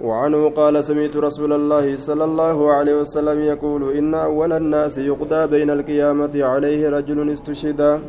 [0.00, 5.70] وعنه قال سمعت رسول الله صلى الله عليه وسلم يقول إن أول الناس يقضى بين
[5.70, 8.00] القيامة عليه رجل استشهد.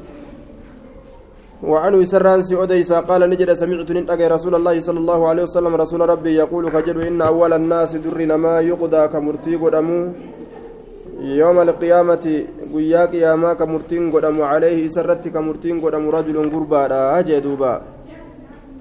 [1.63, 6.35] وعنه سرانسي أديسا قال نجد سمعت ننتقى رسول الله صلى الله عليه وسلم رسول ربي
[6.43, 9.99] يقول كجد إن أول الناس درنا ما يقضى كمرتي قدمو
[11.23, 12.25] يوم القيامة
[12.73, 17.73] قيا قياما كمرتين قدمو عليه سرت كمرتين قدمو رجل قربا أجدوبا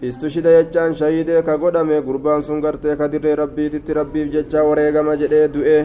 [0.09, 5.47] istushida jechaan shahidee ka godhame gurbaan sun gartee ka dirree rabbiititti rabbiif jecha wareegama jedhee
[5.55, 5.77] du'e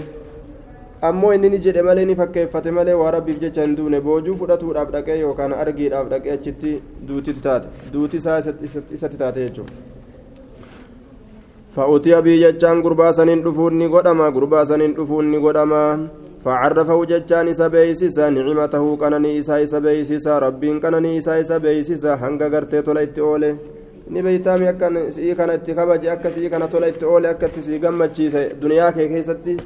[1.11, 4.93] ammoo inni ni jedhe malee ni fakkeeffate malee waa rabbiif jecha hin duune boojuu fudhatuudhaaf
[4.97, 6.75] dhaqee yookaan argiidhaaf dhaqee achitti
[7.09, 9.73] duutiti taate duuti isaa isatti taate jechuudha.
[11.75, 15.85] fa'uutiya bii jechaan gurbaa saniin dhufuun ni godhama gurbaa saniin dhufuun ni godhama
[16.45, 22.47] فعرفه ججان إسا بيسيسا نعمته قنني إسا إسا بيسيسا ربين قنني إسا إسا بيسيسا هنگا
[22.55, 23.51] غرتي توليت أولي
[24.10, 27.62] ni beeytaami akka si'ii kana itti kabaje akka si'ii kana tola itti oole akka itti
[27.62, 29.58] sii gammachiise duniyaa kee keessatti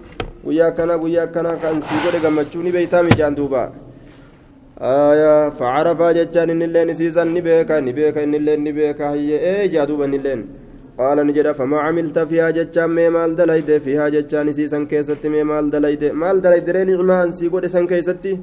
[0.45, 3.61] guyyaa akkana guyyaa akkana kan sii godhe gammachuu ni beeytaami jaan duuba
[5.59, 10.41] facarafaa jechaan innilleen isiisan ni beeka ni beeka innilleen ni beeka hayyee jaa duuba innilleen
[10.97, 15.43] qaala ni jedha famaa camilta fiihaa jechaan mee maal dalayde fiihaa jechaan isiisan keessatti mee
[15.51, 18.33] maal dalayde maal dalayde ree nicmaa an sii godhe san keessatti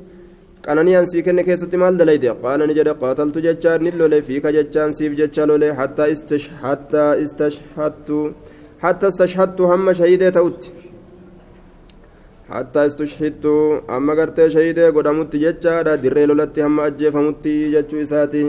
[0.67, 4.91] qananii ansii kenne keessatti maal dalayde qaala ni jedhe qaataltu jechaan ni lole fiika jechaan
[4.99, 8.19] siif jecha lole hattaa istashhattu
[8.85, 10.75] hatta istashhattu hamma shahidee ta'utti
[12.51, 13.55] hattaa istushhittu
[13.97, 18.45] amma gartee shahidee godhamutti jechaadha dirree lolatti hamma ajjeefamutti jechuu isaati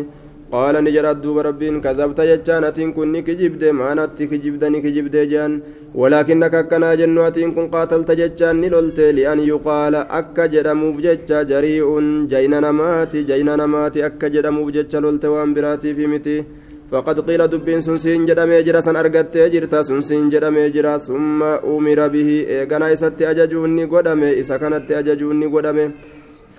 [0.51, 5.61] jedha duuba rabbiin kazabta jechaan atiin kun ni kijibde maanatti kijibda ni kijibdee jean
[5.95, 11.87] ولكنك أكنا جنواتين كن قاتلت جتشان نلولت لأن يقال أكا جدموف جتشا جريء.
[12.27, 16.43] جين نماتي جين نماتي أكا جدموف جتشا لولت وان براتي في متي.
[16.91, 22.29] فقد قيل دبين سنسين جدم يجرا سن أرغت جرتا سنسين جدم يجرا ثم أمر به
[22.49, 25.85] إيغانا إسات أججوني قدمي إسا كانت أججوني قدمي.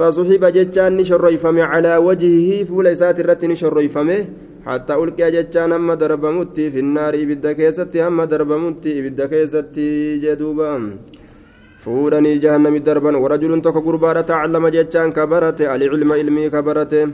[0.00, 4.18] فصحب جتشان نشريفم على وجهه فول إسات الرت نشريفمه
[4.66, 9.88] حتى ألقي جتشان أما دربمتي في النار إبدا كيستي أما دربمتي إبدا كيستي
[10.24, 10.72] جدوبا.
[11.84, 17.04] فورني جهنم دربا ورجل تك قربارة تعلم جتشان كبرته العلم علمي كبرته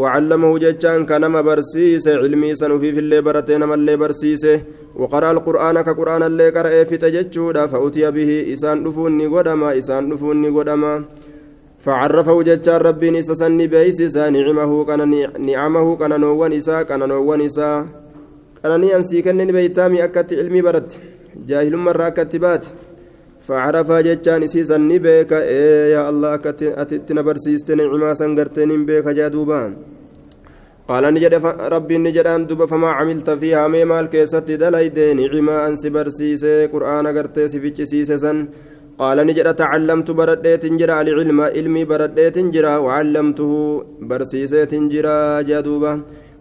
[0.00, 4.60] وعلمه جتشان كنما برسيس علمي سنفي في اللي برته نما اللي برسيسه
[5.00, 10.94] وقرأ القرآن كقرآن اللي قرأ في تججودا فأتي به إسان دفوني قدما إسان دفوني قدما.
[11.86, 15.00] فعرفه ججار ربي نسسن بيسسا نعمه كان
[15.50, 17.70] نعمه كان نوان إسا كان نوان إسا.
[18.62, 20.90] كان نيانسي كان بيتامي أكت علمي برت.
[21.48, 22.64] جاهل مرة كتبات
[23.46, 29.72] فعرف ججان سيسا نبيك إيه يا الله أكت أتتنا برسيست نعما سنغرتين بيك جادوبان
[30.88, 31.34] قال نجد
[31.74, 37.48] ربي نجد أن دب فما عملت فيها ميمال كيست دليد نعما أنسي برسيسي قرآن غرتي
[37.52, 38.38] سفيتش سيسسن
[39.00, 43.52] قال نجد تعلمت برديت جرا العلم علمي برديت جرا وعلمته
[44.08, 45.16] برسيسيت جرا
[45.48, 45.92] جدوبا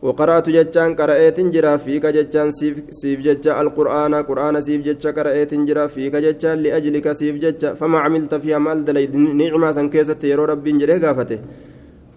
[0.06, 5.86] وقرأت جتان قرأت جرا فيك جتان سيف, سيف جتا القرآن قرآن سيف جتا قرأت جرا
[5.94, 10.98] فيك جتان لأجلك سيف جتا فما عملت فيها مال دليد نعمة سنكيسة يرو ربي جري
[11.04, 11.40] قافته.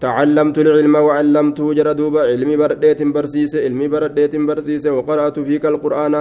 [0.00, 4.91] تعلمت العلم وعلمته جرا دوبا علمي برديت برسيسة علمي برديت برسيسة.
[4.97, 6.15] وقرأت فيك القرآن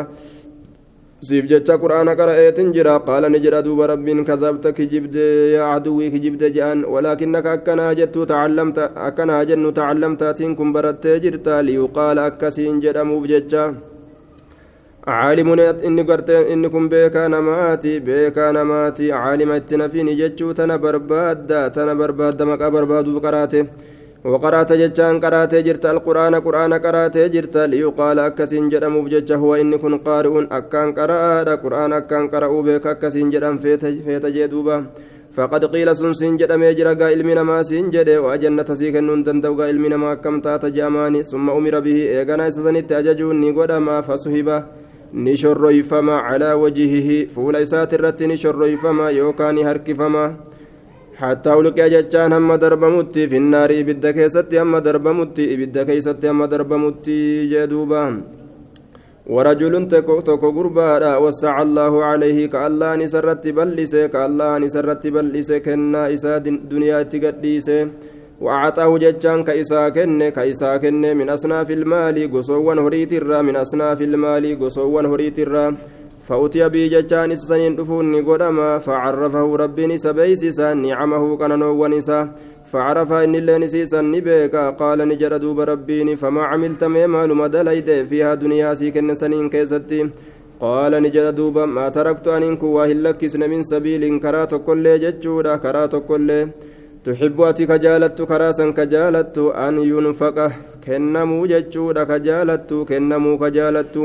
[1.26, 6.48] siif jecha qur'aana qara'eetin jira qaala ni jedha duuba rabbiin kazabta kijibde yaa aduwii kijibde
[6.58, 13.64] je'an walaakinnaka akkanaa jettu tacallamta akkanaa jennu tacallamtaatiin kun barattee jirta liyuqaala akkasiin jedhamuuf jecha
[15.08, 21.60] caalimun inni gartee inni kun beekaa namaati beekaa namaati caalima itti nafiini jechuu tana barbaadda
[21.76, 23.60] tana barbaadda maqaa barbaaduuf qaraate
[24.28, 29.98] وقرأت جتان قرأت جرت القرآن قرآن قرأت جرت ليقال أكسين جدم بجج هو إن كن
[30.08, 34.78] قارئ أكان قرأ قرآن أكان قرأوا بك أكسين جدم فيت جدوبا.
[35.36, 39.80] فقد قيل سنسين جدم يجرى قائل من ما سين جد وأجنة سيك نون دندو قائل
[39.80, 41.24] من ما كم تات جاماني.
[41.24, 44.64] ثم أمر به إيغانا سسنت أججوني قدما فصحبه
[45.14, 50.26] نشريفما على وجهه فول إسات الرت نشريفما يوكاني هركفما.
[51.22, 57.20] حتى أولئك جتان هم دربمتي في النار إبدا كيستي هم دربمتي إبدا كيستي هم دربمتي
[57.52, 58.04] جدوبا
[59.34, 66.38] ورجل تكو غربا وسع الله عليه كالله نسرت بلسه كالله نسرت بلسه كنا إسا
[66.72, 67.80] دنيا تقديسه.
[68.42, 74.46] وأعطاه جتان كإسا كن كإسا كن من أصناف المال قصوا هريت الرا من أصناف المال
[74.62, 75.76] قصوا هريت الرا
[76.28, 82.20] فأتي بي جتان سنين دفون قدما فعرفه ربي سبيسسا نعمه كننو ونسا
[82.72, 84.56] فعرف إن الله نسيسا نبيك.
[84.56, 90.10] قال نجر دوب ربيني فما عملت مما لما دليد فيها دنيا سيكن سنين كيستي.
[90.60, 95.96] قال نجد دوبا ما تركت أن إنكو واهل لكسن من سبيل كرات كل جتشودا كرات
[95.96, 96.30] كل
[97.06, 100.38] تحب أتي كجالت كراسا كجالت أن ينفق.
[100.84, 102.74] كنمو جتشودا كجالت.
[102.90, 103.96] كنمو كجالت.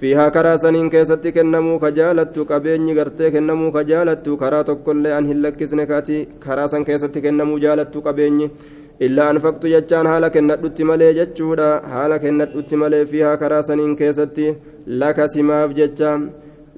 [0.00, 6.78] فيها كراسنين كيست كنمو كجالت قبيني غرتي كنمو كجالت كرات كل أن هلكسن كاتي كراسا
[6.88, 8.46] كيست كنمو جالت قبيني
[9.04, 14.46] illaa anfaqtu jechaan haala kennadhutti malee jechuudha haala kennadhutti malee fiihaa karaa saniin keessatti
[15.02, 16.12] laka simaaf jecha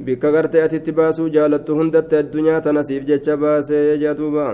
[0.08, 4.48] bikka gartee atitti baasuu jaalattu hundatti addunyaa tanasiif jecha baasee jedhuuba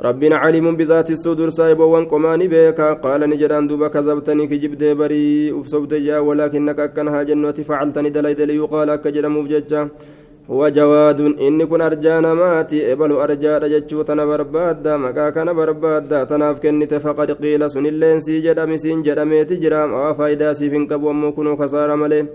[0.00, 5.50] ربنا عليم بذات الصدور صاحب وانقماني بك قال نجدان دوبا كذبتني كجبد بري.
[5.60, 9.88] افسبت جاء ولكنك أكنها جنة فعلتني دليل ليقال أكجر مفججا
[10.48, 12.92] وجواد إني كن أرجانا ماتي.
[12.92, 18.40] إبل أرجاء جتشو تنا بربادا مكا كان بربادا تناف كنت فقد قيل سن اللين سي
[18.40, 19.94] جدامي سين جدامي تجرام.
[19.94, 22.26] أو فايدا سيفين كبو أمو كنو خسارة ملي.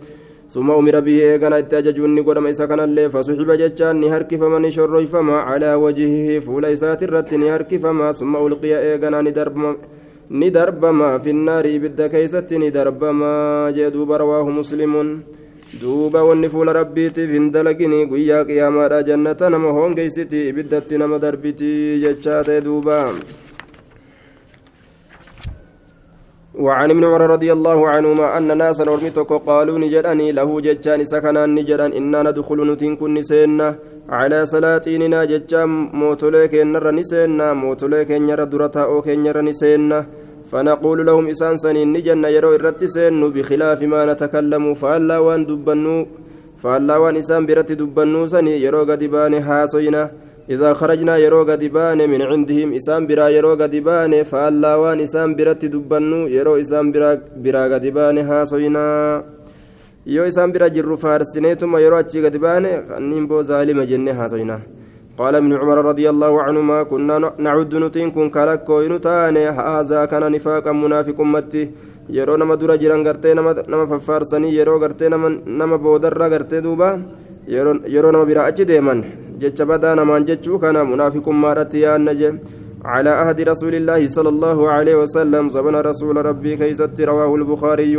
[0.49, 5.37] ثم أمر به إيغانا اتججوني قدم إسا كان اللي فصحب جتشان نهرك فمن شرج فما
[5.37, 9.57] على وجهه فول الرت نهرك فما ثم ألقي إيغانا ندرب
[10.31, 13.33] ندرب ما في النار بد كيست ندرب ما
[13.77, 14.93] جدوب رواه مسلم
[15.81, 22.43] duuba wanni fuula rabbiitiif hin dalagini guyyaa qiyaamaadha jannata nama hoongeysiti ibiddatti nama darbiti jechaa
[26.65, 31.87] وعن ابن عمر رضي الله عنهما أن ناسا أرمتك قالوا نجدني له ججان سكنا نجدا
[31.99, 33.67] إنا ندخل نتين كن سينا
[34.09, 35.69] على سلاطيننا ججان
[36.01, 39.99] موتوليك نر نسينا موتوليك نر درتا أو كنر نسينا.
[40.51, 44.73] فنقول لهم إسان سنين نجن يرو إرت سين بخلاف ما نتكلم.
[44.81, 45.97] فألا وان دبنو
[46.61, 50.03] فألا وان إسان برت دبنو سني يرو قدبان هاسوينا
[50.49, 56.27] إذا خرجنا يرو قدبان من عندهم إسان برا يرو قدبان فألا وان إسان برت دبنو
[56.27, 59.23] يرو إسان برا, برا قدبان هاسوينا
[60.05, 64.59] yoo isaan bira jirru faarsineetuma yeroo achii gadi baane kanniin boo zaalima jenne haasoyna
[65.17, 70.71] قال ابن عمر رضي الله عنهما كنا نعد نتين كن كالكو نتان هذا كان نفاقا
[70.71, 71.69] منافق أمتي
[72.09, 76.99] yeroo nama dura jiran gartee nama faffaarsanii yeroo gartee nama boodarra gartee duuba
[77.47, 82.31] yeroo nama biraa achi deeman jecha badaa namaan jechuu kana munaafiqummaadhatti yaanna je
[82.93, 87.95] على عهد رسول الله صلى الله عليه وسلم زمن رسول ربي كيست رواه البخاري.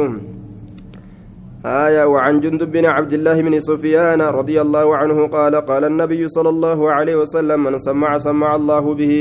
[1.64, 6.50] آية وعن جندب بن عبد الله بن سفيان رضي الله عنه قال قال النبي صلى
[6.54, 9.14] الله عليه وسلم من سمع سمع الله به.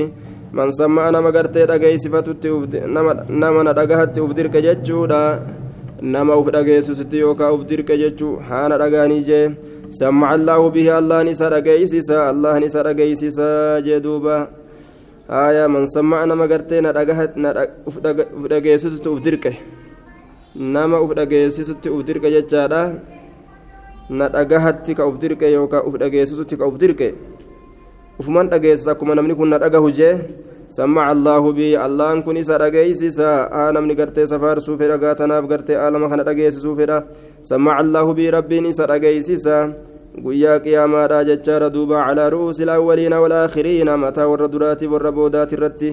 [0.51, 2.49] من سمع نما غرتي دغاي صفاتي
[3.39, 5.23] نما ندغهت افدرك جچودا
[6.13, 9.43] نما افدغيسستي يوكا افدرك جچو حانا دغاني جي.
[10.01, 13.51] سمع الله به الله نسا دغيسسا الله نسا دغيسسا
[13.87, 14.37] جدوبا
[15.29, 16.45] آية من سمع نما
[22.05, 22.81] dirqe jechaadha
[24.09, 27.15] na dhagahatti ka uf dirqe yookaan uf dhageessisutti ka uf dirqe
[28.19, 30.13] ufuman dhageessisa akkuma namni kun na dhagahu jee
[30.75, 36.09] sammaca allaahu bi allahan kun isa dhageeysisa haa namni gartee safaarsuu fedha gaatanaaf gartee aalama
[36.09, 36.97] kana dhageessisuu fedha
[37.49, 39.57] sammaca allaahu bi rabbiin isa dhageeysisa
[40.25, 45.91] guyyaa qiyaamaadha jechaadha duuba calaa ru'uusi alawwaliina walaakhiriina mataa warra duraatiif warra boodaati irratti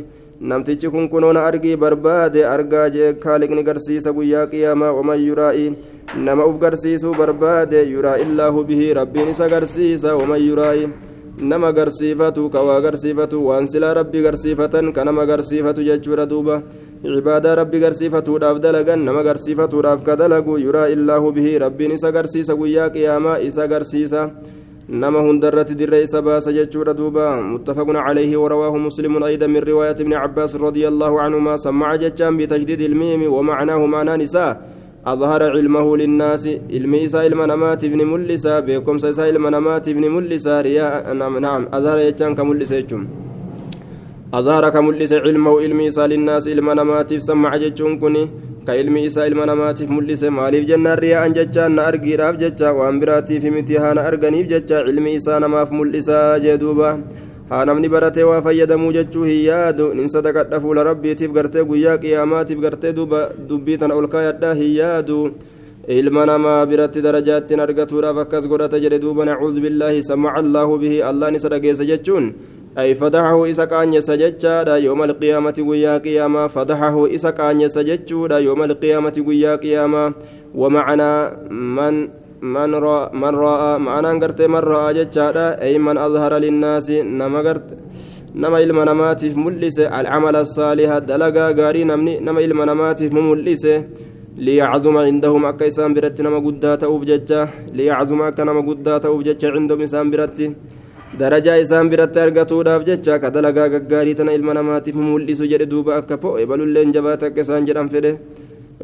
[0.52, 5.66] namtichi kun kunoona argii barbaade argaa jee kaaliqni garsiisa guyyaa qiyaamaa waman yuraa'i
[6.16, 10.88] nama uf garsiisuu barbaade yuraa'i illaahu bihi rabbiin isa garsiisa waman yuraa'i
[11.40, 16.62] nama garsiifatu ka waa garsiifatu waan silaa rabbi garsiifatan ka nama garsiifatu jechuudha duuba
[17.02, 22.90] cibaadaa rabbi garsiifatuudhaaf dalagan nama garsiifatuudhaaf ka dalagu yuraa'i illaahu bihi rabbiin isa garsiisa guyyaa
[22.92, 24.30] qiyaamaa isa garsiisa
[24.90, 30.56] نما هندرت دري سباس جتشور دوبا متفق عليه ورواه مسلم أيضا من رواية ابن عباس
[30.56, 37.26] رضي الله عنهما سمع جتشان بتجديد الميم ومعناه معنى نساء أظهر علمه للناس علم إساء
[37.26, 43.09] المنامات ابن ملسا بكم سيساء المنامات ابن ملسا رياء نعم, نعم أظهر جتشان كملسا يجم
[44.35, 48.28] أظهر كملسا علمه علم إساء للناس المنامات سمع جتشون كني
[48.66, 53.45] ka ilmi isaa ilma namaatiif mul'ise maaliif jennaan riyaa'an jechaan na argiidhaaf jecha waan biraatiif
[53.54, 55.40] miti haa na arganiif jecha ilmi isaa
[57.50, 62.61] haa namni baratee waa fayyadamuu jechuu hin yaadu nin sadaqadha fuula rabbiitiif gartee guyyaa qiyaamaatiif
[62.66, 65.19] gartee duuba dubbii tana ol kaayadha hin yaadu
[65.99, 71.40] ilma namaa biratti darajaattiin argatuudhaaf akkas godhata jedhe duuba nacuudhu billaahi samaca allaahu bihi allaan
[71.40, 72.33] isa dhageessa jechuun
[72.78, 79.16] أي فدحه إسا كان يسججا يوم القيامة ويا قيامة فدحه إسا كان يسججا يوم القيامة
[79.26, 80.14] ويا قيامة
[80.54, 81.12] ومعنى
[81.50, 82.09] من
[82.42, 87.68] من رأى من رأى معنى قرت من رأى ججا أي من أظهر للناس نما قرت
[88.42, 91.82] نما إلما نماتف ملس العمل الصالح دلقا قاري
[92.26, 93.76] نما إلما نماتف مملسه
[94.44, 97.40] ليعظم عندهم أكا إسان برت نما قدا تأوف ججا
[97.76, 100.38] ليعظم أكا نما قدا تأوف ججا عندهم إسان برت
[101.20, 106.16] درجة إسان برت أرقتوا داف ججا كدلقا ققاري تنا إلما نماتف موليس جد دوبا أكا
[106.23, 106.88] فو إبلو اللين
[107.92, 108.12] فده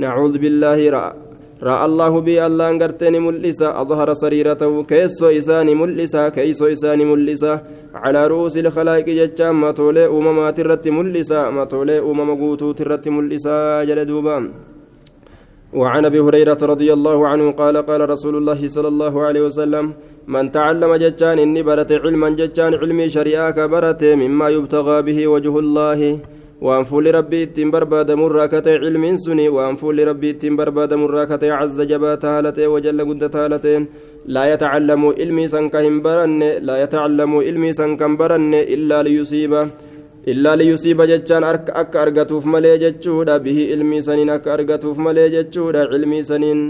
[0.02, 1.25] نعوذ بالله رأى
[1.62, 7.52] رأى الله بي الله انقرتني ملسا أظهر سريرته كيسو إساني ملسا كيسو إساني ملسا
[7.94, 13.84] على رؤوس الخلائق ججا ما تولي أمما ترت ملسا ما تولي أمما قوتو ترت ملسا
[13.88, 14.36] جلدوبا
[15.80, 19.84] وعن ابي هريره رضي الله عنه قال قال رسول الله صلى الله عليه وسلم
[20.34, 26.00] من تعلم ججان اني برت علما ججان علمي شريعه كبرت مما يبتغى به وجه الله
[26.60, 31.36] waan fuulli rabbii ittiin barbaadamurraa ka ta'e cilmiin suni waan fuulli rabbii ittiin barbaadamurraa ka
[31.40, 33.84] ta'e cazza jabaata haala ta'e wajalla guddata haala ta'een
[34.34, 39.68] laa yatacallamu ilmii san ka hin baranne laa yatacallamu ilmii san kan baranne illaa liyusiiba
[40.32, 46.24] illaa liyusiiba jechaan akka argatuuf malee jechuudha bihi ilmii saniin akka argatuuf malee jechuudha cilmii
[46.30, 46.62] saniin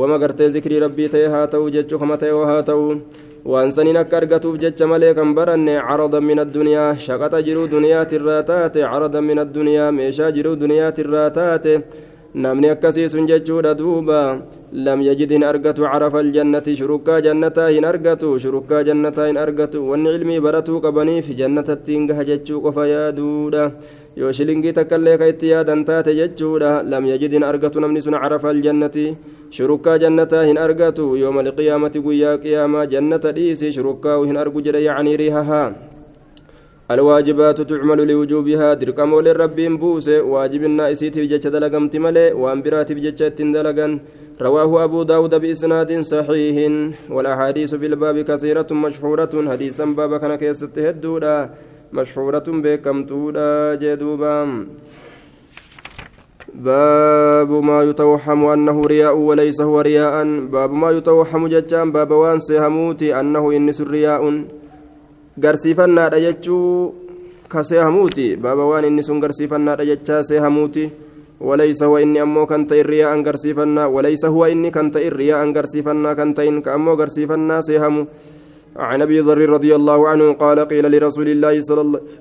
[0.00, 2.86] wama gartee zikrii rabbii ta'e haa ta'u jechuu kama ta'e haa ta'u
[3.44, 8.80] waan saniin akka argatuuf jecha malee kan baranne carada min addunyaa shaqaxa jiruu duniyaatirraa taate
[8.90, 11.72] carada min addunyaa meeshaa jiruu duniyaatirraa taate
[12.34, 14.20] namni akkasii sun jechuudha duuba
[14.72, 20.14] lam yajid hin argatu carafa aljannati shurukkaa jannataa hin argatu shurukkaa jannataa hin argatu wanni
[20.14, 23.64] cilmii baratuu qabaniif jannatattiin gaha jechuu qofa yaaduudha
[24.16, 28.50] yoo shilingii takkaillee ka itti yaadan taate jechuudha lam yajid hin argatu namni sun carafa
[28.50, 29.04] aljannati
[29.58, 35.16] shurukkaa jannataa hin argatu yooma alqiyaamati guyyaa qiyaamaa jannata dhiisi shurukkaa hin argu jedhe yacnii
[35.22, 35.72] riihahaa
[36.90, 43.40] الواجبات تعمل لوجوبها درقمو للربين بوس واجبنا اسيت في جتش دلقمت ملي وانبرات في جتش
[43.40, 43.98] دلقا
[44.40, 46.56] رواه أبو داود بإسناد صحيح
[47.10, 50.78] والأحاديث في الباب كثيرة مشهورة حديثا بابا كان كيست
[51.92, 54.66] هدودا مشهورة بكمتودا جدوبا
[56.54, 63.20] باب ما يتوهم أنه رياء وليس هو رياء باب ما يتوهم ججان باب وان سيهموتي
[63.20, 64.44] أنه إنس رياء
[65.32, 66.92] garsiifannaadha jechuu
[67.48, 70.92] ka seehamuuti baaba waan inni sun garsiifannaadha jechaa seehamuuti
[71.40, 76.12] walaysa huwa inni ammoo kan ta'in riyaa'an garsiifannaa walaysa huwa inni kan ta'in riyaa'an garsiifannaa
[78.76, 81.60] عن أبي ذر رضي الله عنه قال قيل لرسول الله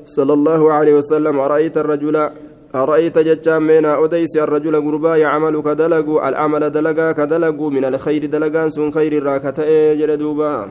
[0.06, 2.30] صلى الله عليه وسلم أرأيت الرجل
[2.76, 8.92] أرأيت ججام من أوديس الرجل غربا يعمل كدلغ العمل دلغا كدلغ من الخير دلغان سن
[8.92, 10.70] خير راكته جلدوبا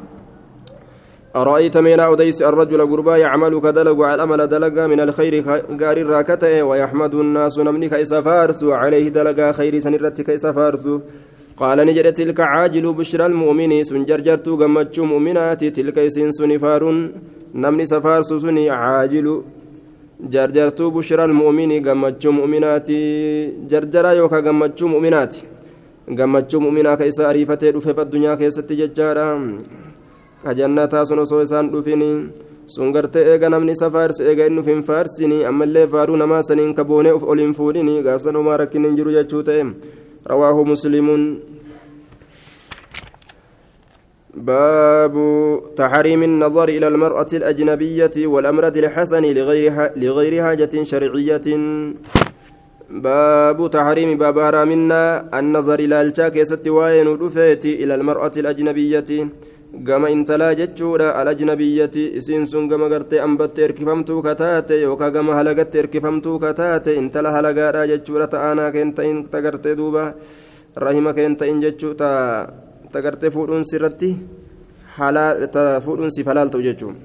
[1.37, 5.35] أرأيت من أوديس الرجل قربا يعمل كدلق على الأمل دلقا من الخير
[5.81, 10.85] قار الراكته ويحمد الناس نمني كيس فارس عليه دلقا خير سنرت كيس فارس.
[11.61, 16.83] قال نجد تلك عاجل بشرى المؤمن سنجرجرت قمتش مؤمنات تلك سن سنفار
[17.63, 19.27] نمني سفارس سني عاجل
[20.33, 22.89] جرجرت بشرى المؤمن قمتش مؤمنات
[23.71, 25.35] جرجرا يوكا قمتش مؤمنات
[26.19, 29.29] قمتش مؤمنا كيس أريفته رفف الدنيا كيس تججارا
[30.45, 32.11] ka jannataa sun osoo isaan dhufini
[32.67, 36.85] sun gartee eega namni isa faarse eega inni ufin faarsini ammallee faaruu namaa saniin ka
[36.91, 39.13] boonee uf oliin fuudhini gaafsan homaa rakkin hin jiru
[40.27, 41.23] rawaahu muslimuun
[44.31, 45.15] باب
[45.77, 51.47] تحريم النظر إلى المرأة الأجنبية والأمرد الحسن لغير لغير حاجة شرعية.
[52.91, 57.07] باب تحريم باب حرامنا النظر إلى الشاك يستوين
[57.65, 59.11] إلى المرأة الأجنبية.
[59.73, 66.39] Gama intalaa jechuudha alajnabiyyati isiin sun gama gartee ambatte erkifamtuu kataate yookaan gama halagatte erkifamtuu
[66.39, 70.15] kataate intala halagaadha jechuudha ta'aanaa keen ta'in tagartee duuba
[70.77, 71.95] rahima keen ta'in jechuu
[72.93, 74.11] tagartee fuudhuun sirratti
[75.85, 76.99] fuudhuun siif halaal ta'u jechuun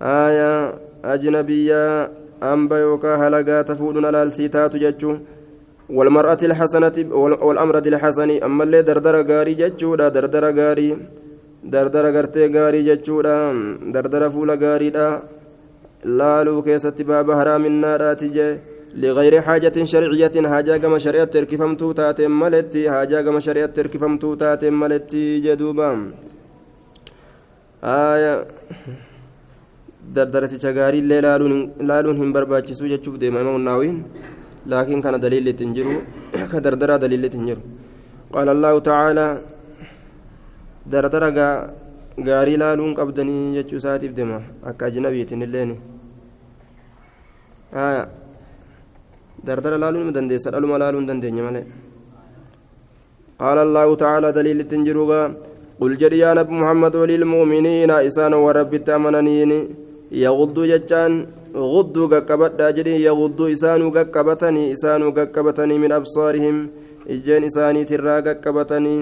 [0.00, 0.62] aayaa
[1.02, 2.08] ajnabiyyaa
[2.52, 5.20] amba yookaan halagaa ta fuudhuun halaalsii taatu jechuun.
[5.90, 6.96] والمرأة الحسنة
[7.46, 10.44] والأمرد الحسن أما اللي دردر غاري جتشودا دردر
[11.64, 13.36] dardara gartee gaarii jechuudha.
[13.92, 15.22] Dardara fuula gaariidha.
[16.04, 18.52] Laaluu keessatti baaba haraaminaadhaati jee.
[18.94, 25.40] لغير حاجة شرعية حاجة كما شريعة تركفمتو تاتي ملتي حاجة كما شريعة تركفمتو تاتي ملتي
[25.40, 25.90] جدوبا
[27.84, 28.46] آية
[30.14, 31.52] دردرة شغاري اللي لالون
[31.88, 33.96] لالون هم برباچسو جچوف دي امام الناوين
[34.66, 35.94] لكن كان دليل تنجرو
[36.52, 37.62] كدردرة دليل تنجرو
[38.34, 39.26] قال الله تعالى
[40.91, 41.29] dardara
[42.27, 45.71] gaarii laaluun qabdanii jechuu isaatiif deema akka ajnabiitiin illeen
[49.47, 51.65] dardara laaluun ima dandeessa dhaluma laaluun dandeenya malee
[53.43, 55.21] قال الله تعالى دليل التنجروغا
[55.81, 59.51] قل جري يا نبي محمد وللمؤمنين إسان ورب التامنين
[60.23, 61.11] يغضوا جتان
[61.73, 66.57] غضوا قكبت جري يغضوا إسان قكبتني إسان قكبتني من أبصارهم
[67.13, 68.99] ijjeen isaaniitirraa qaqqabatanii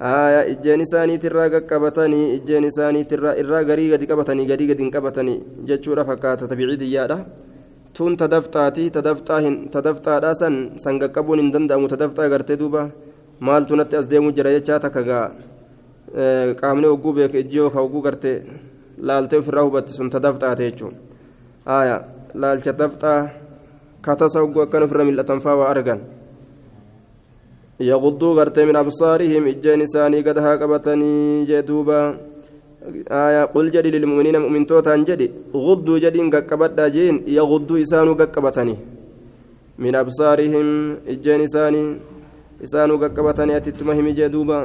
[0.00, 6.04] aya ijjeen isaaniitirraa qaqqabatanii ijjeen isaaniitirraa irraa garii gadi qabatanii gadii gadi hin qabatanii jechuudha
[6.04, 6.48] fakkaata.
[6.48, 7.18] Tabicidiyyaadha
[7.94, 8.90] tun tadafxaati.
[8.90, 11.88] Tadafxaadha san san qaqqabuun hin danda'amu.
[11.88, 12.90] Tadafxaa gartee duuba
[13.40, 15.30] maaltu natti as deemuu jira jechaa takka gaa.
[16.60, 18.42] Qaamni hogguu beeke ijji yookaan hogguu gartee
[18.98, 20.94] laaltee ofirraa hubatti sun tadafxaate jechuun.
[21.66, 23.30] Aya laalcha dafxaa
[24.02, 26.00] katasa hogguu akkan ofirra mil'atan faa waa argan
[27.90, 31.12] يغضوا غرتي من أبصارهم إجين ساني قد هاقبتني
[31.48, 32.00] جدوبا
[33.24, 35.26] آية قل جدي للمؤمنين مؤمن توتان جدي
[35.66, 38.76] غضوا جدين قبدا جين يغضوا إسانو قبتني
[39.82, 40.66] من أبصارهم
[41.12, 41.84] إجين ساني
[42.64, 44.58] إسانو قبتني أتتمهم جدوبا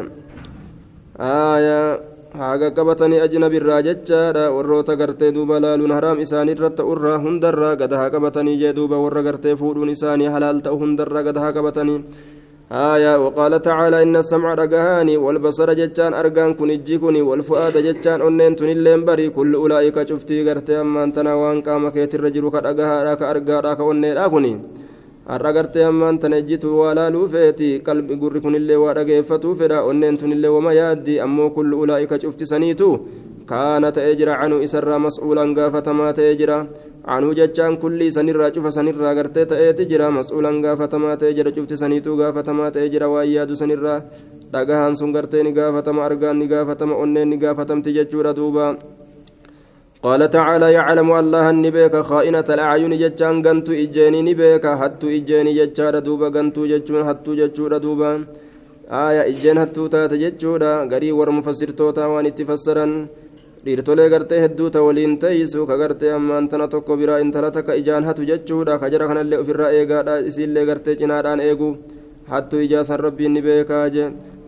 [1.20, 8.12] آية haga qabatanii ajnabirraa jechaadha warroota gartee duuba laaluun haraam isaaniirratti urraa hundarraa gada haa
[8.16, 12.04] qabatanii jee duuba warra gartee fuudhuun isaanii halaal ta'u hundarraa gada haa qabatanii
[12.73, 19.05] آية وقال تعالى إن السمع رجهاني والبصر جتان أرجان كن الجيكني والفؤاد جتان أنين تنلين
[19.05, 23.81] بري كل أولئك شفتي قرتي أما أنتنا وان قام كيت الرجل كأرجها راك أرجا راك
[23.81, 24.55] ونين أكني
[25.27, 30.19] har'a gartee ammaan tana ejjitu waa laaluu feeti qalbi gurri kunillee waa dhageeffatuu fedha onneen
[30.21, 32.89] tunillee wama yaaddi ammoo kullu ulaa'ika cuftisaniitu
[33.51, 36.35] kaana ta'ee jira canuu isarraa mas'uulan gaafatamaa ta'ee
[37.82, 43.08] kulli sanirraa cufa sanirraa gartee ta'eeti jira mas'uulan gaafatamaa ta'ee jira cuftisaniitu gaafatamaa ta'ee jira
[43.10, 44.02] waan yaadu sanirraa
[44.52, 48.78] dhagahaan sun gartee ni gaafatama argaan ni gaafatama onneen ni gaafatamti jechuudha duuba
[50.00, 56.28] قال تعالى يعلم الله النبيك خائنة الأعين جتان غنتو إجاني نبيك حتو إجاني جتشار دوبا
[56.36, 58.12] غنتو جتشون حتو جتشور دوبا
[58.88, 62.86] آية إجان حتو تات جتشورا غري ورمفسر توتا وان اتفسرا
[63.66, 68.24] dhiirtolee gartee hedduuta waliin teeysu ka gartee ammaan tana tokko biraa intala takka ijaan hatu
[68.30, 71.70] jechuudha ka jara kanallee ofirraa eegaadha isiillee gartee cinaadhaan eegu
[72.32, 74.08] hattu ijaasan rabbiin ni beekaa jee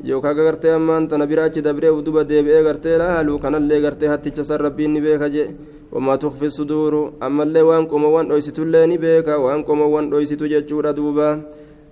[0.10, 4.94] yookaan gartee ammaan tana biraachi dabree uduba deebi'ee gartee laalu kanallee gartee hatticha san rabbiin
[4.94, 5.44] ni beeka je
[5.92, 11.28] wamaa tukfi suduuru ammallee waan qomowwan dhoysitullee ni beeka waan qomowwan dhoysitu jechuudha duuba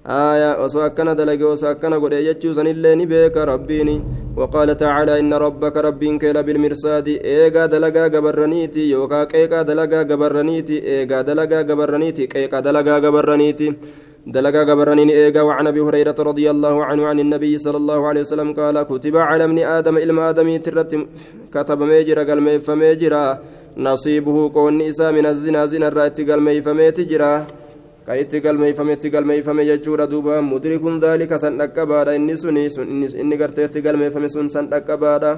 [0.08, 2.14] آية وسو أكنا دلقي وسو أكنا قد
[2.56, 4.02] سنillee ni beeka rabbiini
[4.40, 7.08] وقال تعالى إن ربك ربين كيلا بالمرصاد.
[7.08, 10.78] إيغا دلقا قبرنيتي يوكا قيقا دلقا قبرنيتي.
[10.88, 13.74] إيغا دلقا قبرنيتي قيقا دلقا قبرنيتي.
[14.28, 18.54] دلقا قبرنين إيقا وعن أبي هريرة رضي الله عنه عن النبي صلى الله عليه وسلم
[18.54, 20.92] قال كتب على ابن آدم إلما آدم ترت
[21.54, 23.26] كتب ميجرا قال ميف ميجرا.
[23.78, 27.34] نصيبه قون إسا من الزنا زنا الرأت قال ميف ميتجرا.
[28.10, 30.42] ka itti galmeeyfame itti galmeeyfame jechuudha duuba.
[30.42, 32.16] Mudrikun dhaalika san dhaqqabaadha.
[32.18, 32.66] Inni suni
[33.22, 35.32] inni gartee itti galmeeyfame sun san dhaqqabaadha.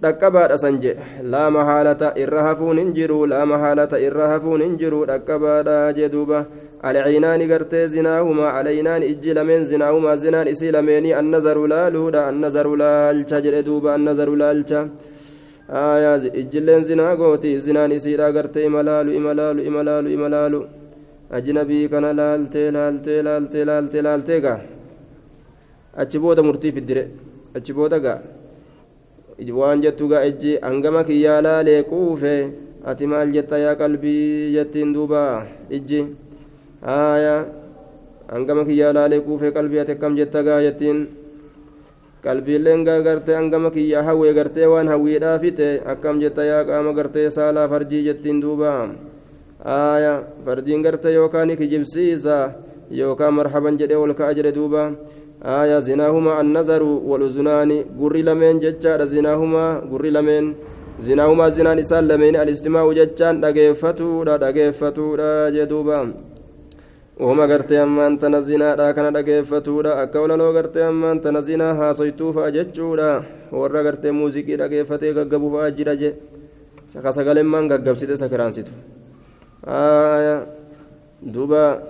[0.00, 5.04] Dhaqqabaadha san jedhe laa mahaalata irra hafuun hin jiru laa mahaalata irra hafuun hin jiru
[5.04, 6.46] dhaqqabaadha jee duuba.
[6.82, 13.62] Alciinaani gartee zinaahumaa alaynaani ijji lameen zinaahumaa zinaan isii lameenii annazaru laaluudha annazaru laalcha jedhe
[13.62, 14.88] duuba annazaru laalcha.
[16.32, 20.79] Ijjilleen zinaa gooti zinaan isiidha gartee imalaalu imalaalu imalaalu imalaalu
[21.38, 24.58] ajnabii kana laaltee laaltee laaltee laaltee laaltee gaa
[26.02, 27.04] achi booda murtii fiddire
[27.56, 28.18] achi booda gaa
[29.60, 32.34] waan jettu gaa ijji hangama kiyyaa laalee quufe
[32.90, 35.22] ati maal jetta yaa qalbii jettiin duuba
[35.78, 36.00] ijji
[36.88, 37.36] haaya
[38.32, 40.98] hangama kiyyaa laalee quufe qalbii ati akkam jetta gaa jettiin
[42.24, 47.30] qalbiilleen gaa gartee hangama kiyyaa hawwee gartee waan hawwiidhaa fite akkam jetta yaa qaama gartee
[47.36, 48.72] saalaa farjii jettiin duuba
[49.64, 50.12] haaya
[50.44, 52.36] farjiin gartee yookaan kijibsiisa
[52.90, 54.84] yookaan marhaban jedhee ol ka'a jedhe duuba
[55.40, 57.70] آية زناهما النظر والأذنان
[58.00, 60.44] قري لمن ججار زناهما قري لمن.
[61.00, 65.98] زناهما زنان إسان لمن الاستماع ججان دقيفتو دا دقيفتو دا جدوبا
[67.20, 70.02] وهما قرتي أما أنت نزنا دا كان دقيفتو دا.
[70.02, 73.10] أكولا لو قرتي أما أنت نزنا هاسيتو فأججو دا.
[73.52, 76.10] ورا قرتي موزيكي دقيفتي ققبو فأجر جي
[76.92, 78.99] سكا من ققبسيتي سكرانسيتو
[81.22, 81.82] duba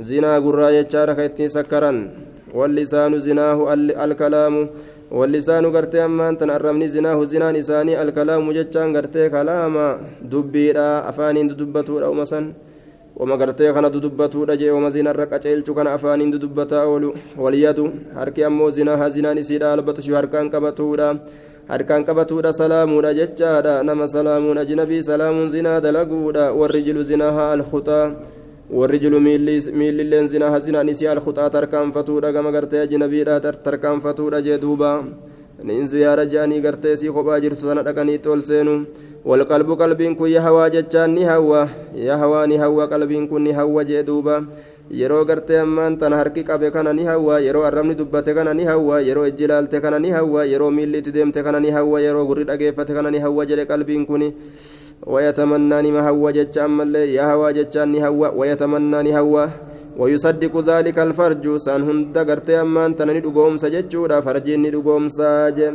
[0.00, 2.10] zinaa gurraa jechaadha ka ittiin sakkaran.
[2.54, 4.68] Wallisaanu zinaahu alkalaamu.
[5.10, 11.04] Wallisaanu gartee ammaan tan arrabni zinaahu zinaan isaanii alkalaamu jechaan gartee kalaama dubbiidha.
[11.06, 12.54] Afaaniin dudubbatuudha umasan
[13.16, 17.14] wama gartee kana dudubbatuudha jee wama zinarra qaceelchu kana afaaniin dudubbataa oolu.
[17.36, 19.72] Walyadu harki ammoo zinaaha zinaan isiidha.
[19.72, 21.16] Albatu shi harkaan qabatuudha.
[21.68, 23.82] Harkaan qabatuudha salaamuudha jechaadha.
[23.82, 26.52] Nama salaamuun ajnabii salaamuun zinaa dalaguudha.
[26.52, 28.06] Warrijulu zinaaha alkutaa
[28.70, 34.92] والرجل ميل اللين زنا هزنا نسي الخطا تركان فتودا كما غرتي اجنبيدا تركان فتودا جدوبا
[35.64, 38.84] نين زيارة جاني غرتي سي خبا جرت سنة دقني تول سينو
[39.24, 44.36] والقلب قلبين كو يهوى جتان نهوى يهوى نهوى قلبين كو نهوى جدوبا
[44.90, 49.00] yeroo gartee ammaan tana harki qabe kana ni hawwa yeroo arrabni dubbate kana ni hawwa
[49.00, 52.44] yeroo ijji ilaalte kana ni hawwa yeroo miilli itti deemte kana ni hawwa yeroo gurri
[52.44, 54.32] dhageeffate kana ni hawwa jedhe qalbiin kun
[55.06, 59.44] ويتمنى نما هو جتش أما اللي يا هوا جتشان نهوى ويتمنى نهوى
[60.00, 65.74] ويصدق ذلك الفرج سان هند غرتي أمان تنني دغوم سجچودا فرجين دغوم ساجم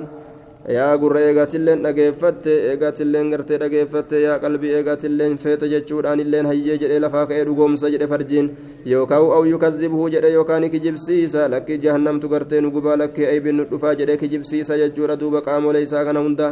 [0.67, 6.99] yaa gurra eegaatilleen dhageeffatte eegaatilleen gartee dhageeffatte yaa qalbii eegaatilleen feete jechuudhaan illeen hayyee jedhee
[6.99, 8.49] lafaa ka'ee dhugoomsa jedhe farjiin
[8.85, 13.95] yookaan aw yukazibhuu jedhe yookaan kijibsiisa lakkii jahannamtu gartee nu gubaa lakkee aybin nu dhufaa
[14.01, 16.49] jedhee kijibsiisa jechuudha duuba qaamolee isaa kana hunda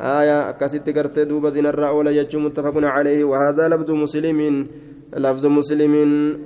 [0.00, 4.66] آية أكست قرت دوب زنرا أولى يجو متفق عليه وهذا لفظ مسلم
[5.16, 5.94] لفظ مسلم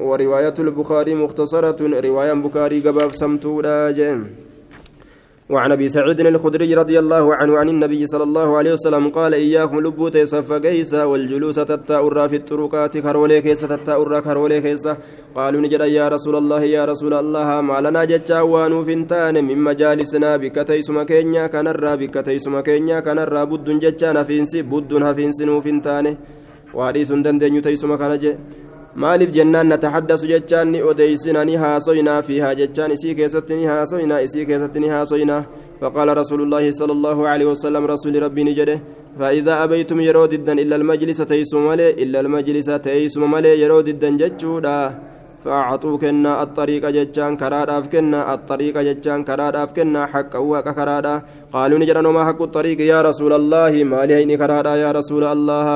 [0.00, 4.20] ورواية البخاري مختصرة رواية بخاري قباب سمتودا جيم
[5.50, 9.80] وعن أبي سعيد الخدري رضي الله عنه عن النبي صلى الله عليه وسلم قال إياكم
[9.80, 14.96] لبوت سفقيسا والجلوس تتا في الطرقات كرولي كيسا تتا كرولي كيسا
[15.34, 20.36] قالوا نجد يا رسول الله يا رسول الله ما لنا جتا وانو فنتان من مجالسنا
[20.36, 25.44] بك تيسم كينيا كان الرا بك تيسم كينيا كان الرا بد جتا نفينسي بد هفينسي
[25.44, 26.06] نوفنتان
[26.74, 28.32] وحديث دندن تيسم كان جي
[28.94, 34.46] maaliif jennaan nataxaddasu jechaan ni odeysina ni haasoynaa fiihaa jechaan isii keessatti ni haasoynaa isii
[34.46, 35.44] keessatti ni haasoynaa
[35.80, 38.78] فقال رسول الله صلى الله عليه وسلم رسول ربي نجده
[39.18, 44.78] فإذا أبيتم يرود الدن إلا المجلس تيسم ملي إلا المجلس تيسم ملي يرود الدن جتشودا
[45.44, 51.14] فأعطوا كنا الطريق جتشان كرادا كنا الطريق جتشان كرادا كنا حق وك كرادا
[51.52, 55.66] قالوا نجرا ما حق الطريق يا رسول الله ما لهيني كرادا يا رسول الله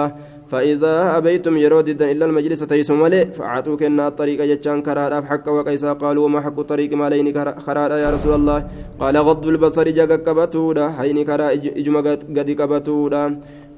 [0.50, 6.24] فإذا أبيتم يرود إلا المجلس تيسم ملي فأعطوا كنا الطريق جتشان كرارا حق وكيسا قالوا
[6.24, 7.32] وما حق الطريق ما لين
[7.66, 8.58] كرارا يا رسول الله.
[9.00, 11.46] قال غض البصر جاك كبتودا حين كرا
[11.80, 12.00] إجما
[12.36, 13.24] قد كبتودا.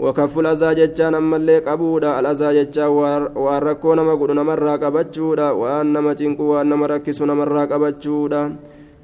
[0.01, 2.89] وكف الأذى جتشان أما اللي قبودا الأذى جتشان
[3.45, 8.43] واركو نما قد نمرا قبتشودا وأن نما تنكو وأن نما ركسو نمرا قبتشودا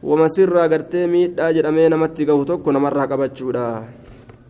[0.08, 3.68] وما سرا قرتي ميت أجر أمين متقه تكو نمرا قبتشودا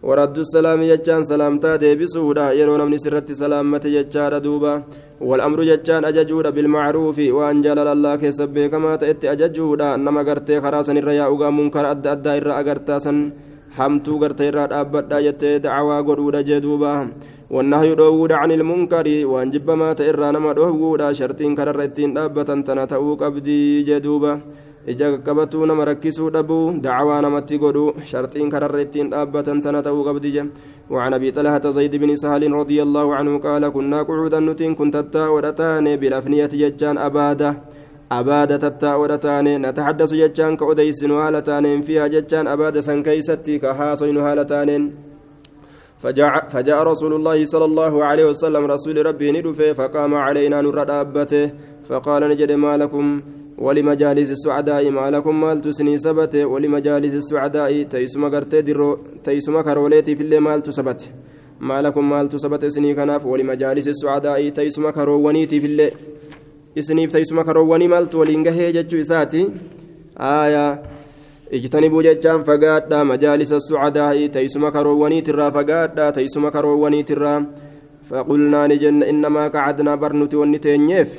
[0.08, 4.74] ورد السلام جتان سلامتا ديبسودا يرو نمني سرت سلامة جتان دوبا
[5.28, 11.30] والأمر جتان أججودا بالمعروف وأن جلال الله كسب كما تأتي أججودا نما قرتي خراسا الرياء
[11.58, 12.52] منكر أدى أدى إرى
[14.72, 16.90] dhaabbadhaa jettee dacwaa godhuudha jee duuba
[17.54, 22.84] wannahyu dhoowwuudha can ilmunkari waan jibbamaa ta'e irraa nama dhoowwuudha shartiin kararra ittiin dhaabbatan tana
[22.92, 24.32] ta'uu qabdii jee duuba
[24.86, 30.32] ija qaqqabatuu nama rakkisuu dhabuu dacwaa namatti godhu sharxiin kararra ittiin dhaabbatan tana ta'uu qabdi
[30.36, 30.44] je.
[30.92, 35.96] وعن ابي طلحه زيد بن سهل رضي الله عنه قال كنا قعودا نتين كنت تاودتان
[35.96, 37.50] بالافنيه ججان اباده
[38.12, 44.70] أبادة تتاودتان نتحدث ججان كأديسن هالتان فيها ججان أبادة سنكيستي كهاصين هالتان
[46.02, 51.50] فجاء, فجاء رسول الله صلى الله عليه وسلم رسول ربي ندفه فقام علينا نور أبته
[51.88, 53.06] فقال نجد ما لكم
[53.58, 60.22] ولمجالس السعداء ما لكم مال تسني سبت ولمجالس السعداء تيسما غرتي درو تيسما كروليتي في
[60.22, 61.10] اللي مال تسبت
[61.60, 65.90] ما لكم مال تسبت سني كناف ولمجالس السعداء تيسما كرونيتي في اللي
[66.74, 69.46] teessuma karoowwanii maaltu waliin gahee jechuu isaati
[70.18, 70.78] aayaa
[71.50, 77.42] ijtanibuu jechaan fagaadha majaalisa sucadaa'i teessuma karoowwaniitirraa fagaadha teessuma karoowwaniitirraa
[78.10, 81.10] faqulnaa ni jenna innamaa qacadnaa barnuti wanni teenyeef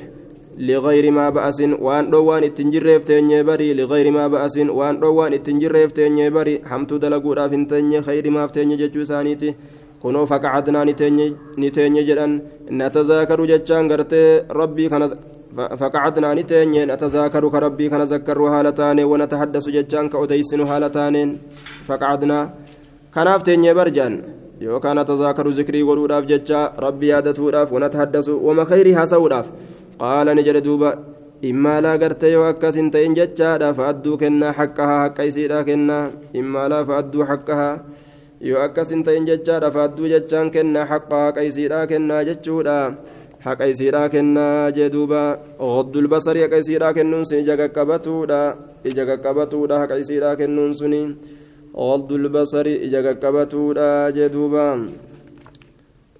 [0.58, 6.30] لغير ما بأس وان دوان اتنجرف تنجي بري لغير ما بأس وان دوان اتنجرف تنجي
[6.30, 6.60] بري.
[6.64, 9.54] حمتو دلقو راف تنجي خير ما فتنجي جتشو سانيتي
[10.02, 10.84] كنو فقعدنا
[11.58, 12.32] نتنجي جدن.
[12.70, 15.02] نتذاكر جتشان قرتي ربي كان
[15.80, 21.16] فقعدنا نتنجي نتذاكر كربي كان ذكر هالتان ونتحدث جتشان كأديسن هالتان
[21.88, 22.38] فقعدنا.
[23.14, 24.22] كناف تنجي برجان.
[24.60, 29.46] يوكان نتذاكر ذكري وروداف جتشا ربي يادتوداف ونتحدث وما خيري هاسوداف
[30.46, 30.90] jedhe duuba
[31.42, 36.04] immaalaa gartee yoo akkas hin ta'in jechaadha fa'adduu kennaa haqqahaa haqqa isiidha kennaa
[36.40, 37.74] immaalaa fa'adduu haqqahaa
[38.48, 42.78] yoo akkas hin ta'in jechaadha fa'adduu jechaan kennaa haqqa haqa isiidha kennaa jechuudha
[43.46, 45.22] haqa isiidha kennaa jee duuba
[45.68, 48.40] oddul basarii haqa isiidha kennuun sun ija qaqqabatuudha
[48.90, 51.02] ija qaqqabatuudha haqa isiidha kennuun suni
[51.74, 53.00] oddul basarii ija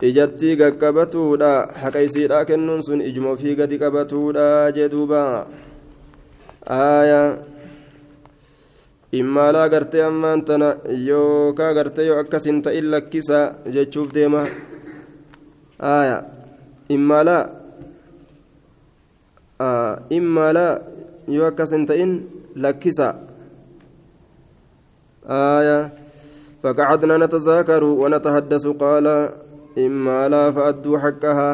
[0.09, 1.51] ijattii gaqqabatuudha
[1.83, 5.21] haqa isiidha kennuun sun ijuma ofii gadi qabatuudha jee duuba
[6.77, 7.21] aya
[9.21, 10.69] immaalaa gartee ammaan tana
[11.09, 13.41] yookaa gartee yoo akkas hin ta'in lakkisa
[13.77, 14.45] jechuuf deema
[15.95, 16.17] aya
[16.99, 17.43] immaalaa
[20.21, 20.73] immaalaa
[21.37, 22.17] yoo akkas hin ta'in
[22.67, 23.15] lakkisa
[25.43, 25.79] aya
[26.65, 29.07] فقعدنا نتذاكر ونتحدث قال
[29.77, 31.51] لا فأدوا حقها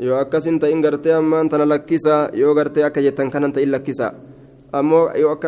[0.00, 4.10] yoo akkasin ta'in gartee ammaan tana lakkisa yoo gartee akka jettan kanan ta'in lakkisa
[4.72, 5.38] ammoo yoo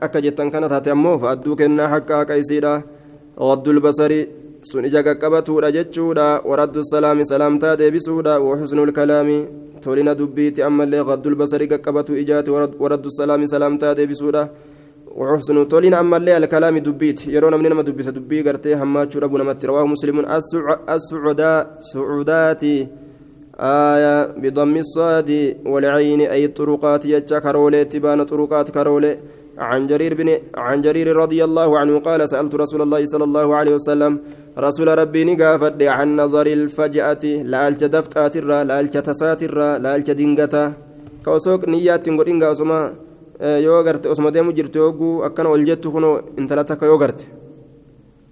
[0.00, 2.82] akka jettan kana taate ammoo fa'adduu kennaa haqqa haqa isiidha
[3.48, 4.28] waddul basarii
[4.70, 9.38] sun ija qaqqabatuudha jechuudha waraddu salaami salaamtaa deebisuudha waxusnul kalaami
[9.82, 12.50] tolina dubbiiti ammallee gaddul basarii qaqqabatu ijaati
[12.82, 14.48] waraddu salaami salaamtaa deebisuudha
[15.18, 17.18] وحسن تولين أما اللي الكلام دبيت.
[17.34, 18.08] يرون من نما دبيت.
[18.08, 20.16] دبي قرتي هماتشو ربو نمت رواه مسلم.
[20.94, 22.76] السعوداء سعوداتي
[23.60, 25.30] آية بضم الصاد
[25.72, 29.18] والعين أي الطرقات يجا كرولي تبان طرقات كرولي
[29.58, 33.74] عن جرير بن عن جرير رضي الله عنه قال سألت رسول الله صلى الله عليه
[33.74, 34.12] وسلم
[34.58, 37.24] رسول ربي نقافد عن نظر الفجأة.
[37.24, 40.72] لالج دفتات الرا لالج تسات الرا لالج دينغتا
[41.24, 42.52] كوسوك نيات تنقل إنغا
[43.40, 47.24] yoo garte osuma deemu jirtu yogguu akkana ol jettu kunoo intala takka yoo garte.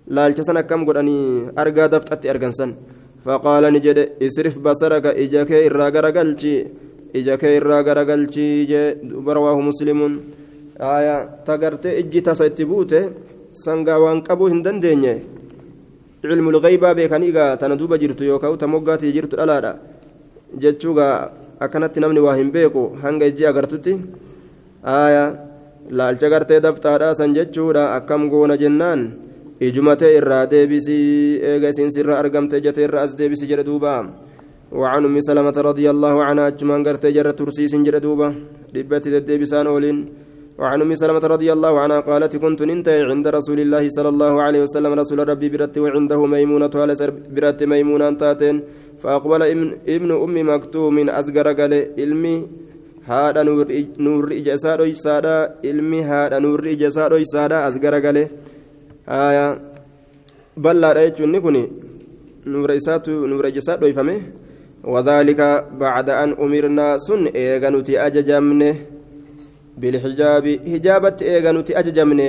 [0.09, 2.75] Laalcha san akkam godhanii argaa dafxatti argansan
[3.25, 6.67] faqaala ni jedhe isrif basaraka ija kee irraa garagalchi
[7.15, 8.95] ija kee irraa garagalchi jee
[9.37, 10.15] rawaahu muslimuun
[10.79, 13.01] aya ta garte ijji tasa itti buute
[13.53, 15.15] sangaa waan qabuu hin dandeenye.
[16.23, 19.73] Cilmu lgeybaa beekanii gaa tana duuba jirtu yookaan ta moggaatii jirtu dhalaadha
[20.63, 23.93] jechuugaa akkanatti namni waa hin beeku hanga ijji agartutti
[24.87, 25.25] aya
[25.91, 29.01] laalcha gartee daftaadha san jechuudha akkam goona jennaan?
[29.61, 33.95] Ijumatee irraa deebisii eega isiin sirra argamte jatee irraa as deebisi jedhe duuba.
[34.73, 38.29] وعن ام سلمة رضي الله عنها اجمان قرت جرى ترسيس جرى دوبا
[38.75, 39.99] دبت الديبسان اولين
[40.59, 44.61] وعن ام سلمة رضي الله عنها قالت كنت ننتهي عند رسول الله صلى الله عليه
[44.67, 46.95] وسلم رسول ربي برت وعنده ميمونة على
[47.37, 48.57] برت ميمونة تاتين
[49.03, 49.43] فأقبل
[49.95, 52.37] ابن أم مكتوم أزقر قال علمي
[53.09, 58.23] haadha nuurri ija isaa dhoysaadha ilmi haadha nuurri ija isaa dhoysaadha as garagale
[59.07, 59.45] haya
[60.57, 61.59] bal'aadha jechuun ni kun
[62.47, 64.17] nuura isaatu nuura ija isaa dhoyfame
[66.23, 68.71] an umirnaa sun eega nuti ajajamne
[69.81, 72.27] bilxijaabi hijaabatti eega nuti ajajamne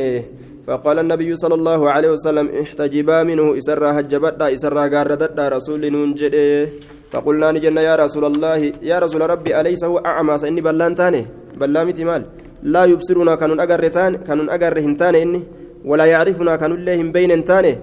[0.68, 6.68] فقال النبي صلى الله عليه وسلم احتجبا منه إسرا هجبتا إسرا غاردتا رسول ننجده
[7.12, 8.60] فقلنا نجنا يا رسول الله
[8.91, 11.22] يا رسول ربي أليس هو أعمى؟ سإني بلان تاني.
[11.60, 12.24] بلامتي مال.
[12.63, 15.41] لا يبصرنا كانون أجرتان كانون أجر هنتان إني.
[15.86, 17.74] ولا يعرفنا كانون لهم بين تاني.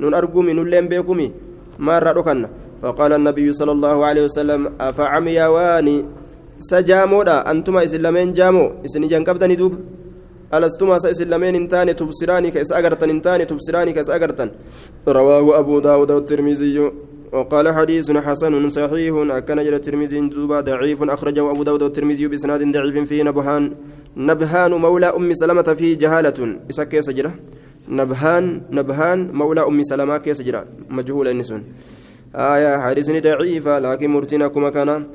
[0.00, 1.26] نون أرجومي نون لهم بيكمي
[1.78, 2.48] ما رأكنا
[2.82, 5.96] فقال النبي صلى الله عليه وسلم أفعمي واني؟
[6.58, 7.36] سجامودا.
[7.50, 8.64] أنتما إسلامين جامو.
[8.84, 9.74] إسني جنكبتني دوب.
[10.54, 14.50] ألستما سإسلامين انتاني تبصراني كإس أجرتن انتاني تبصراني كإس أجرتن
[15.08, 16.76] رواه أبو داود والترمذي.
[17.32, 19.14] وقال حديث حسن صحيح.
[19.16, 21.02] أكن جل الترمذي دوبا ضعيف.
[21.02, 23.74] أخرجه أبو داود والترمذي بإسناد ضعيف فيه نبهان
[24.16, 26.38] نبهان مولى أم سلمة فيه جهالة.
[26.70, 27.32] إسا كيس جرى
[27.88, 31.62] نبهان نبهان مولى أم سلمة جرى مجهول النسون
[32.34, 35.06] آية حديث ضعيف لكن مرتنا كما كان.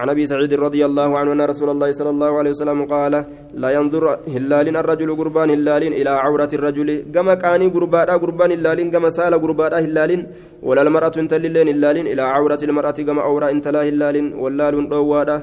[0.00, 3.14] عن أبي سعيد رضي الله عنه أن رسول الله صلى الله عليه وسلم قال
[3.62, 4.04] لا ينظر
[4.34, 6.88] هلال الرجل قربان هلال إلى عورة الرجل.
[7.14, 10.10] كما كان قربان قربان هلال كما سأل قربان هلال
[10.68, 15.36] ولا المرأة تللين هلال إلى عورة المرأة كما اورا انت لا هلال واللال دوادا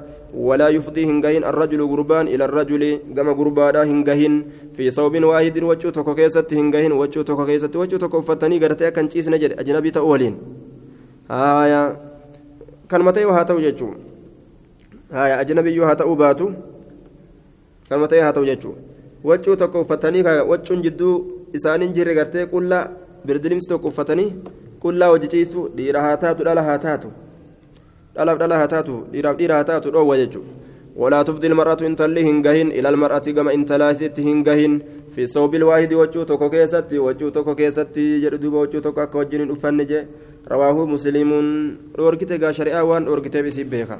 [0.48, 2.84] ولا يفضي هنجهن الرجل قربان إلى الرجل
[3.16, 4.34] كما قربان هنجهن
[4.76, 9.06] في صوب واحد وجو توكو كيست هنجهن وجو توكو كيست وجو توكو فتني غرتي كان
[9.10, 10.34] تشيس نجد أجنبي تأولين.
[11.32, 11.84] آية.
[12.90, 14.11] كان متى وهاتو جيتشو
[15.12, 16.54] haya ajnabiyyuu haa ta'uu baatu
[17.90, 18.82] kanuma ta'ee haa ta'u jechuudha
[19.24, 21.16] waccuu tokko uffatanii waccuun jidduu
[21.54, 22.86] isaaniin jirre gartee qullaa
[23.26, 24.30] birdilimsi tokko uffatanii
[24.86, 27.12] qullaa hojii ciisu dhiira haa taatu dhala haa taatu
[28.16, 30.60] dhalaaf dhala haa taatu dhiiraaf dhiira haa taatu dhoowwa jechuudha
[30.96, 34.74] ولا تفضي المرأة إن تلي هنجهن إلى المرأة كما إن تلاتت هنجهن
[35.16, 40.00] في الثوب الواحد وجو توكو كيستي وجو توكو كيستي جردوب وجو توكو أكو جنين أفنجي
[40.52, 41.32] رواه مسلم
[42.00, 44.00] أوركتي شريعة وان أوركتي بسيبها